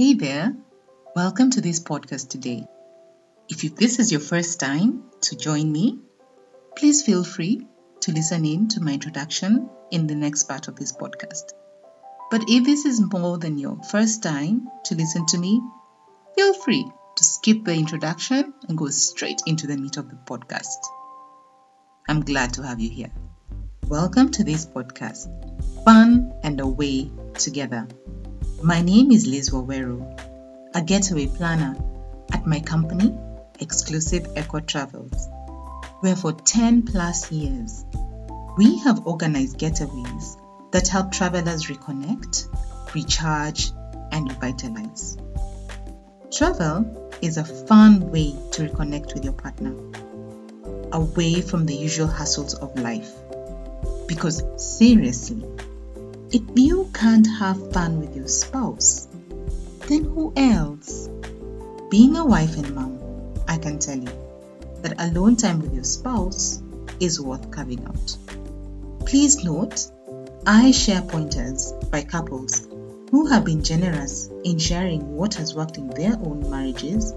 Hey 0.00 0.14
there, 0.14 0.56
welcome 1.14 1.50
to 1.50 1.60
this 1.60 1.78
podcast 1.78 2.30
today. 2.30 2.66
If 3.50 3.76
this 3.76 3.98
is 3.98 4.10
your 4.10 4.22
first 4.22 4.58
time 4.58 5.02
to 5.20 5.36
join 5.36 5.70
me, 5.70 5.98
please 6.74 7.02
feel 7.02 7.22
free 7.22 7.66
to 8.00 8.12
listen 8.12 8.46
in 8.46 8.68
to 8.68 8.80
my 8.80 8.94
introduction 8.94 9.68
in 9.90 10.06
the 10.06 10.14
next 10.14 10.44
part 10.44 10.68
of 10.68 10.76
this 10.76 10.90
podcast. 10.90 11.52
But 12.30 12.44
if 12.48 12.64
this 12.64 12.86
is 12.86 12.98
more 13.12 13.36
than 13.36 13.58
your 13.58 13.78
first 13.90 14.22
time 14.22 14.70
to 14.86 14.94
listen 14.94 15.26
to 15.26 15.38
me, 15.38 15.60
feel 16.34 16.54
free 16.54 16.90
to 17.16 17.22
skip 17.22 17.64
the 17.64 17.74
introduction 17.74 18.54
and 18.70 18.78
go 18.78 18.88
straight 18.88 19.42
into 19.46 19.66
the 19.66 19.76
meat 19.76 19.98
of 19.98 20.08
the 20.08 20.16
podcast. 20.16 20.78
I'm 22.08 22.22
glad 22.22 22.54
to 22.54 22.62
have 22.62 22.80
you 22.80 22.88
here. 22.88 23.12
Welcome 23.86 24.30
to 24.30 24.44
this 24.44 24.64
podcast, 24.64 25.28
Fun 25.84 26.32
and 26.42 26.58
Away 26.58 27.10
Together. 27.34 27.86
My 28.62 28.82
name 28.82 29.10
is 29.10 29.26
Liz 29.26 29.48
Wawero, 29.48 30.20
a 30.74 30.82
getaway 30.82 31.28
planner 31.28 31.76
at 32.30 32.46
my 32.46 32.60
company, 32.60 33.16
Exclusive 33.58 34.36
Eco 34.36 34.60
Travels, 34.60 35.30
where 36.00 36.14
for 36.14 36.32
10 36.32 36.82
plus 36.82 37.32
years, 37.32 37.86
we 38.58 38.76
have 38.80 39.06
organized 39.06 39.58
getaways 39.58 40.36
that 40.72 40.88
help 40.88 41.10
travelers 41.10 41.68
reconnect, 41.68 42.54
recharge, 42.94 43.72
and 44.12 44.28
revitalize. 44.28 45.16
Travel 46.30 47.10
is 47.22 47.38
a 47.38 47.44
fun 47.44 48.10
way 48.10 48.32
to 48.52 48.68
reconnect 48.68 49.14
with 49.14 49.24
your 49.24 49.32
partner, 49.32 49.74
away 50.92 51.40
from 51.40 51.64
the 51.64 51.74
usual 51.74 52.08
hassles 52.08 52.54
of 52.60 52.78
life. 52.78 53.10
Because 54.06 54.44
seriously, 54.58 55.46
if 56.32 56.42
you 56.54 56.88
can't 56.94 57.26
have 57.26 57.72
fun 57.72 57.98
with 57.98 58.14
your 58.14 58.28
spouse, 58.28 59.08
then 59.88 60.04
who 60.04 60.32
else? 60.36 61.08
Being 61.90 62.16
a 62.16 62.24
wife 62.24 62.56
and 62.56 62.72
mom, 62.72 63.00
I 63.48 63.58
can 63.58 63.80
tell 63.80 63.98
you 63.98 64.12
that 64.82 64.94
alone 65.00 65.34
time 65.34 65.60
with 65.60 65.74
your 65.74 65.82
spouse 65.82 66.62
is 67.00 67.20
worth 67.20 67.50
carving 67.50 67.84
out. 67.84 68.16
Please 69.06 69.42
note, 69.42 69.90
I 70.46 70.70
share 70.70 71.02
pointers 71.02 71.72
by 71.90 72.02
couples 72.02 72.68
who 73.10 73.26
have 73.26 73.44
been 73.44 73.64
generous 73.64 74.30
in 74.44 74.60
sharing 74.60 75.16
what 75.16 75.34
has 75.34 75.56
worked 75.56 75.78
in 75.78 75.88
their 75.88 76.12
own 76.12 76.48
marriages 76.48 77.12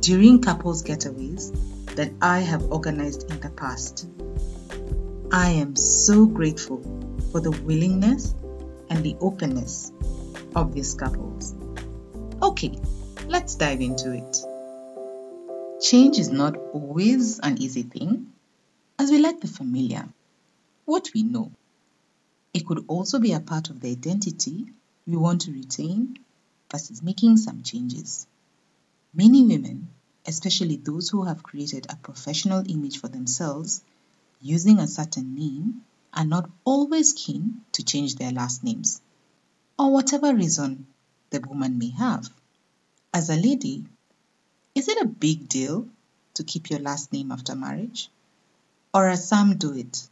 during 0.00 0.42
couples 0.42 0.82
getaways 0.82 1.50
that 1.94 2.12
I 2.20 2.40
have 2.40 2.70
organized 2.70 3.30
in 3.30 3.40
the 3.40 3.48
past. 3.48 4.06
I 5.32 5.48
am 5.48 5.76
so 5.76 6.26
grateful 6.26 6.82
for 7.32 7.40
the 7.40 7.52
willingness 7.62 8.34
and 8.90 9.04
the 9.04 9.16
openness 9.20 9.92
of 10.54 10.74
these 10.74 10.94
couples. 10.94 11.54
Okay, 12.42 12.78
let's 13.26 13.54
dive 13.54 13.80
into 13.80 14.12
it. 14.12 14.36
Change 15.80 16.18
is 16.18 16.30
not 16.30 16.56
always 16.74 17.38
an 17.38 17.62
easy 17.62 17.84
thing, 17.84 18.32
as 18.98 19.10
we 19.10 19.18
like 19.18 19.40
the 19.40 19.48
familiar, 19.48 20.06
what 20.84 21.08
we 21.14 21.22
know. 21.22 21.50
It 22.52 22.66
could 22.66 22.84
also 22.88 23.18
be 23.18 23.32
a 23.32 23.40
part 23.40 23.70
of 23.70 23.80
the 23.80 23.90
identity 23.90 24.66
we 25.06 25.16
want 25.16 25.42
to 25.42 25.52
retain 25.52 26.18
versus 26.70 27.02
making 27.02 27.36
some 27.36 27.62
changes. 27.62 28.26
Many 29.14 29.44
women, 29.44 29.88
especially 30.26 30.76
those 30.76 31.08
who 31.08 31.24
have 31.24 31.42
created 31.42 31.86
a 31.88 31.96
professional 31.96 32.68
image 32.70 33.00
for 33.00 33.08
themselves 33.08 33.82
using 34.42 34.78
a 34.78 34.86
certain 34.86 35.34
name, 35.34 35.82
are 36.12 36.26
not 36.26 36.50
always 36.64 37.12
keen 37.12 37.62
to 37.72 37.82
change 37.82 38.16
their 38.16 38.32
last 38.32 38.64
names, 38.64 39.00
or 39.78 39.92
whatever 39.92 40.34
reason 40.34 40.86
the 41.30 41.40
woman 41.40 41.78
may 41.78 41.90
have. 41.90 42.28
As 43.14 43.30
a 43.30 43.36
lady, 43.36 43.84
is 44.74 44.88
it 44.88 45.00
a 45.00 45.06
big 45.06 45.48
deal 45.48 45.88
to 46.34 46.44
keep 46.44 46.70
your 46.70 46.80
last 46.80 47.12
name 47.12 47.32
after 47.32 47.54
marriage? 47.54 48.10
Or 48.92 49.08
as 49.08 49.28
some 49.28 49.56
do 49.56 49.72
it, 49.72 50.08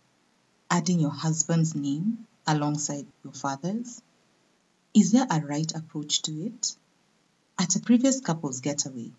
adding 0.70 1.00
your 1.00 1.10
husband's 1.10 1.74
name 1.74 2.26
alongside 2.46 3.06
your 3.24 3.32
father's? 3.32 4.02
Is 4.94 5.12
there 5.12 5.26
a 5.30 5.40
right 5.40 5.72
approach 5.74 6.22
to 6.22 6.32
it? 6.46 6.76
At 7.58 7.76
a 7.76 7.80
previous 7.80 8.20
couple's 8.20 8.60
getaway, 8.60 9.10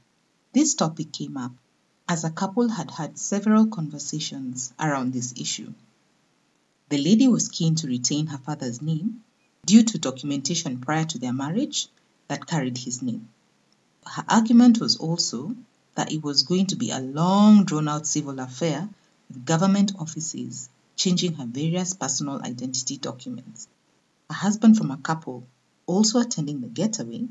this 0.54 0.76
topic 0.76 1.12
came 1.12 1.38
up 1.38 1.52
as 2.08 2.24
a 2.24 2.32
couple 2.32 2.68
had 2.70 2.90
had 2.90 3.20
several 3.20 3.68
conversations 3.68 4.74
around 4.80 5.14
this 5.14 5.34
issue. 5.38 5.72
The 6.90 6.98
lady 6.98 7.28
was 7.28 7.50
keen 7.50 7.76
to 7.76 7.88
retain 7.88 8.28
her 8.28 8.40
father's 8.40 8.82
name 8.82 9.24
due 9.64 9.84
to 9.84 10.00
documentation 10.00 10.80
prior 10.82 11.06
to 11.06 11.20
their 11.20 11.32
marriage 11.32 11.88
that 12.28 12.48
carried 12.48 12.80
his 12.80 13.04
name. 13.04 13.30
Her 14.08 14.26
argument 14.28 14.80
was 14.80 14.98
also 14.98 15.56
that 15.94 16.12
it 16.12 16.24
was 16.24 16.42
going 16.44 16.66
to 16.68 16.76
be 16.76 16.90
a 16.90 17.00
long 17.00 17.64
drawn 17.66 17.88
out 17.88 18.08
civil 18.08 18.40
affair 18.40 18.90
with 19.28 19.46
government 19.46 19.92
offices 20.00 20.70
changing 20.96 21.34
her 21.36 21.46
various 21.46 21.94
personal 21.94 22.42
identity 22.42 22.98
documents. 22.98 23.68
A 24.32 24.34
husband 24.34 24.76
from 24.76 24.90
a 24.90 24.98
couple, 24.98 25.44
also 25.86 26.20
attending 26.20 26.62
the 26.62 26.68
getaway, 26.68 27.28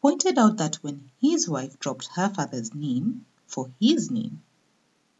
pointed 0.00 0.38
out 0.38 0.56
that 0.56 0.76
when 0.76 1.10
his 1.20 1.46
wife 1.46 1.78
dropped 1.78 2.08
her 2.14 2.30
father's 2.30 2.74
name 2.74 3.26
for 3.46 3.70
his 3.78 4.10
name, 4.10 4.42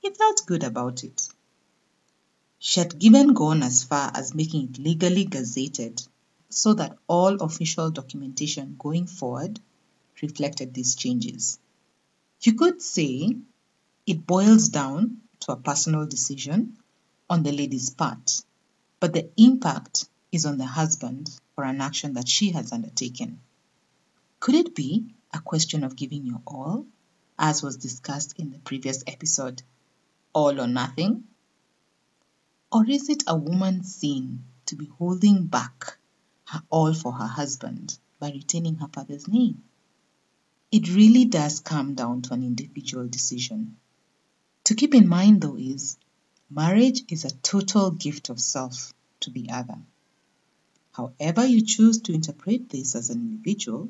he 0.00 0.08
felt 0.08 0.46
good 0.46 0.64
about 0.64 1.04
it. 1.04 1.28
She 2.58 2.80
had 2.80 3.02
even 3.02 3.34
gone 3.34 3.62
as 3.62 3.84
far 3.84 4.10
as 4.14 4.34
making 4.34 4.70
it 4.70 4.78
legally 4.78 5.24
gazetted 5.24 6.06
so 6.48 6.74
that 6.74 6.98
all 7.06 7.34
official 7.42 7.90
documentation 7.90 8.76
going 8.78 9.06
forward 9.06 9.60
reflected 10.22 10.74
these 10.74 10.94
changes. 10.94 11.58
You 12.42 12.54
could 12.54 12.80
say 12.82 13.36
it 14.06 14.26
boils 14.26 14.68
down 14.70 15.22
to 15.40 15.52
a 15.52 15.56
personal 15.56 16.06
decision 16.06 16.78
on 17.28 17.42
the 17.42 17.52
lady's 17.52 17.90
part, 17.90 18.42
but 19.00 19.12
the 19.12 19.30
impact 19.36 20.08
is 20.32 20.46
on 20.46 20.58
the 20.58 20.66
husband 20.66 21.30
for 21.54 21.64
an 21.64 21.80
action 21.80 22.14
that 22.14 22.28
she 22.28 22.50
has 22.52 22.72
undertaken. 22.72 23.40
Could 24.40 24.54
it 24.54 24.74
be 24.74 25.14
a 25.32 25.40
question 25.40 25.84
of 25.84 25.96
giving 25.96 26.24
your 26.24 26.40
all, 26.46 26.86
as 27.38 27.62
was 27.62 27.76
discussed 27.76 28.38
in 28.38 28.50
the 28.50 28.58
previous 28.58 29.02
episode, 29.06 29.62
all 30.32 30.60
or 30.60 30.66
nothing? 30.66 31.24
Or 32.76 32.84
is 32.86 33.08
it 33.08 33.24
a 33.26 33.34
woman's 33.34 33.94
sin 33.94 34.44
to 34.66 34.76
be 34.76 34.84
holding 34.84 35.46
back 35.46 35.96
her 36.44 36.62
all 36.68 36.92
for 36.92 37.10
her 37.10 37.26
husband 37.26 37.98
by 38.18 38.30
retaining 38.30 38.74
her 38.74 38.88
father's 38.88 39.26
name? 39.26 39.64
It 40.70 40.94
really 40.94 41.24
does 41.24 41.60
come 41.60 41.94
down 41.94 42.20
to 42.20 42.34
an 42.34 42.42
individual 42.42 43.08
decision. 43.08 43.78
To 44.64 44.74
keep 44.74 44.94
in 44.94 45.08
mind, 45.08 45.40
though, 45.40 45.56
is 45.56 45.96
marriage 46.50 47.00
is 47.08 47.24
a 47.24 47.30
total 47.30 47.92
gift 47.92 48.28
of 48.28 48.38
self 48.38 48.92
to 49.20 49.30
the 49.30 49.48
other. 49.48 49.78
However, 50.92 51.46
you 51.46 51.64
choose 51.64 52.02
to 52.02 52.12
interpret 52.12 52.68
this 52.68 52.94
as 52.94 53.08
an 53.08 53.20
individual 53.20 53.88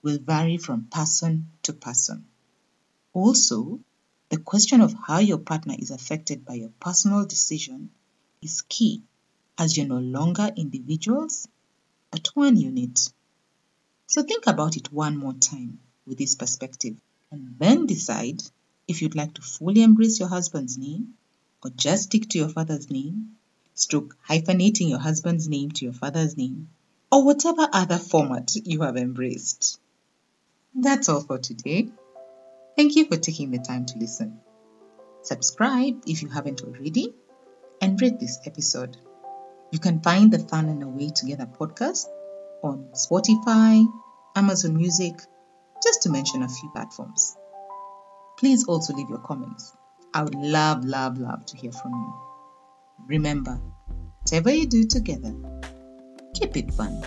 will 0.00 0.18
vary 0.18 0.56
from 0.56 0.86
person 0.86 1.50
to 1.64 1.74
person. 1.74 2.24
Also, 3.12 3.80
the 4.30 4.38
question 4.38 4.80
of 4.80 4.94
how 4.94 5.18
your 5.18 5.36
partner 5.36 5.74
is 5.78 5.90
affected 5.90 6.46
by 6.46 6.54
your 6.54 6.72
personal 6.80 7.26
decision 7.26 7.90
is 8.42 8.62
key 8.68 9.02
as 9.56 9.76
you're 9.76 9.86
no 9.86 9.98
longer 9.98 10.50
individuals 10.56 11.48
but 12.10 12.28
one 12.34 12.56
unit. 12.56 12.98
So 14.06 14.22
think 14.22 14.46
about 14.46 14.76
it 14.76 14.92
one 14.92 15.16
more 15.16 15.32
time 15.32 15.78
with 16.06 16.18
this 16.18 16.34
perspective 16.34 16.96
and 17.30 17.56
then 17.58 17.86
decide 17.86 18.42
if 18.86 19.00
you'd 19.00 19.14
like 19.14 19.34
to 19.34 19.42
fully 19.42 19.82
embrace 19.82 20.20
your 20.20 20.28
husband's 20.28 20.76
name 20.76 21.14
or 21.64 21.70
just 21.70 22.04
stick 22.04 22.28
to 22.28 22.38
your 22.38 22.48
father's 22.48 22.90
name, 22.90 23.36
stroke 23.74 24.16
hyphenating 24.28 24.88
your 24.88 24.98
husband's 24.98 25.48
name 25.48 25.70
to 25.70 25.84
your 25.84 25.94
father's 25.94 26.36
name, 26.36 26.68
or 27.10 27.24
whatever 27.24 27.68
other 27.72 27.98
format 27.98 28.54
you 28.56 28.82
have 28.82 28.96
embraced. 28.96 29.78
That's 30.74 31.08
all 31.08 31.20
for 31.20 31.38
today. 31.38 31.88
Thank 32.76 32.96
you 32.96 33.06
for 33.06 33.16
taking 33.16 33.50
the 33.50 33.58
time 33.58 33.86
to 33.86 33.98
listen. 33.98 34.40
Subscribe 35.22 36.02
if 36.06 36.22
you 36.22 36.28
haven't 36.28 36.62
already 36.62 37.14
and 37.82 38.00
rate 38.00 38.18
this 38.20 38.38
episode. 38.46 38.96
You 39.72 39.78
can 39.80 40.00
find 40.00 40.32
the 40.32 40.38
Fun 40.38 40.68
and 40.68 40.82
Away 40.82 41.10
Together 41.10 41.46
podcast 41.46 42.06
on 42.62 42.88
Spotify, 42.94 43.84
Amazon 44.36 44.76
Music, 44.76 45.14
just 45.82 46.02
to 46.02 46.10
mention 46.10 46.42
a 46.42 46.48
few 46.48 46.70
platforms. 46.70 47.36
Please 48.38 48.66
also 48.68 48.94
leave 48.94 49.10
your 49.10 49.18
comments. 49.18 49.76
I 50.14 50.22
would 50.22 50.34
love, 50.34 50.84
love, 50.84 51.18
love 51.18 51.44
to 51.46 51.56
hear 51.56 51.72
from 51.72 51.92
you. 51.92 52.14
Remember, 53.08 53.60
whatever 54.20 54.52
you 54.52 54.66
do 54.66 54.84
together, 54.84 55.34
keep 56.34 56.56
it 56.56 56.72
fun. 56.72 57.02